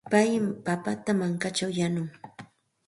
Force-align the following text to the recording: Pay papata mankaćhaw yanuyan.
Pay 0.11 0.29
papata 0.65 1.11
mankaćhaw 1.19 1.71
yanuyan. 1.79 2.07